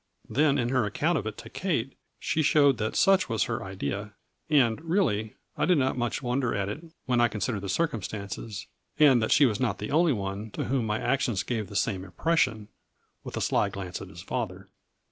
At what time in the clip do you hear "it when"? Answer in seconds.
6.69-7.21